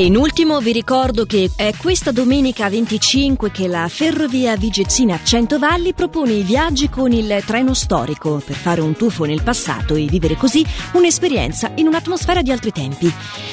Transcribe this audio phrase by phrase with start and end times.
[0.00, 5.92] E in ultimo vi ricordo che è questa domenica 25 che la Ferrovia Vigezzina Centovalli
[5.92, 10.36] propone i viaggi con il treno storico per fare un tuffo nel passato e vivere
[10.36, 13.12] così un'esperienza in un'atmosfera di altri tempi.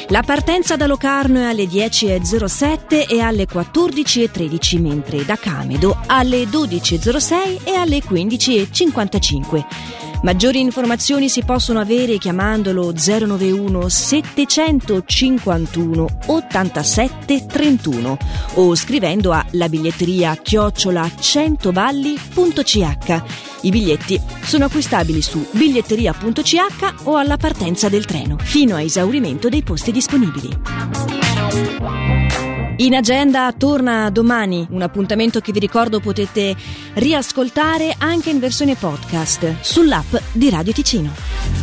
[0.09, 7.64] La partenza da Locarno è alle 10.07 e alle 14.13 mentre da Camedo alle 12.06
[7.64, 10.05] e alle 15.55.
[10.23, 18.17] Maggiori informazioni si possono avere chiamandolo 091 751 87 31
[18.55, 23.21] o scrivendo a la biglietteria chiocciola centovalli.ch.
[23.61, 26.55] I biglietti sono acquistabili su biglietteria.ch
[27.03, 32.05] o alla partenza del treno, fino a esaurimento dei posti disponibili.
[32.77, 36.53] In agenda torna domani, un appuntamento che vi ricordo potete
[36.95, 41.55] riascoltare anche in versione podcast sull'app di Radio Ticino.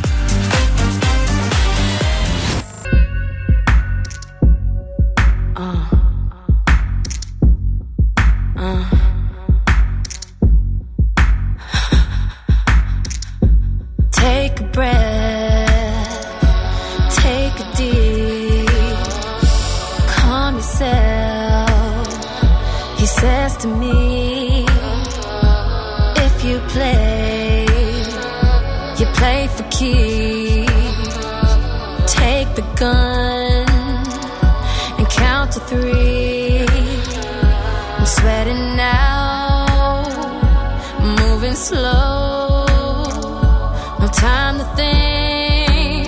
[23.23, 24.65] To me.
[26.27, 27.65] If you play,
[28.99, 30.73] you play for keeps.
[32.13, 33.69] Take the gun
[34.99, 36.67] and count to three.
[37.99, 40.03] I'm sweating now,
[40.99, 42.67] I'm moving slow.
[44.01, 46.07] No time to think,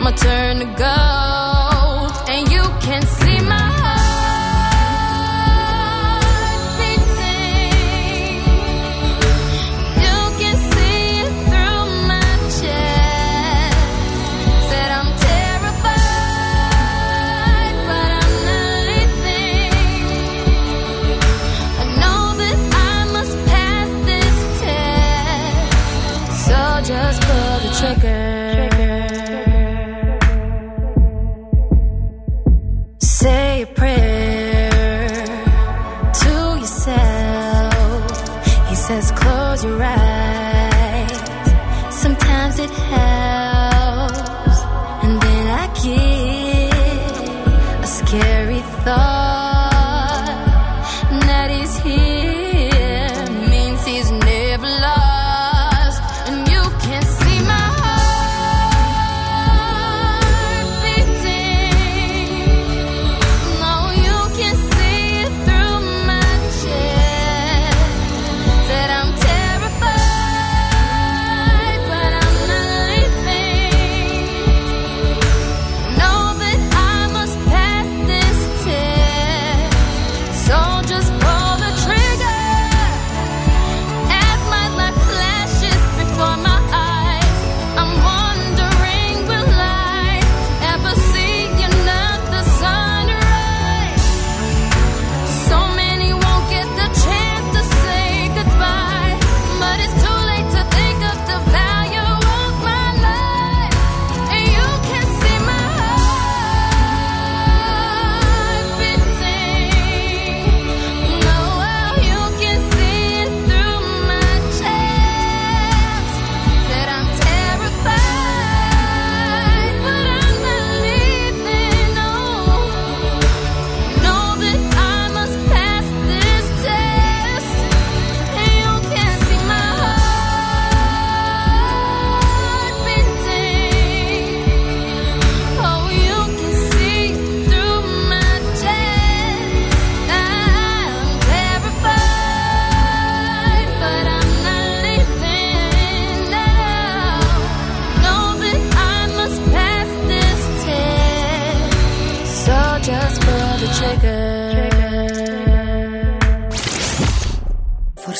[0.00, 1.35] my turn to go.
[47.82, 49.35] a scary thought.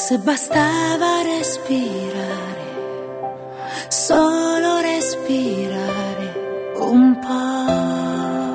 [0.09, 2.67] Se bastava respirare,
[3.89, 6.27] solo respirare
[6.77, 8.55] un po'.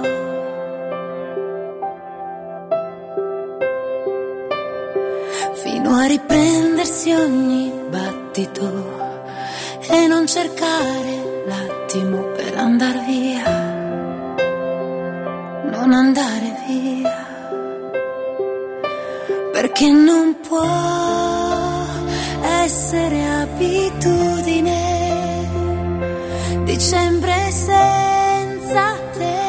[5.56, 8.66] Fino a riprendersi ogni battito
[9.90, 13.44] e non cercare l'attimo per andar via,
[15.66, 17.28] non andare via,
[19.52, 21.11] perché non può
[22.72, 24.80] essere abitudine
[26.64, 29.40] dicembre senza te.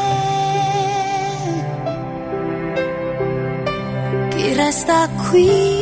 [4.30, 5.81] Chi resta qui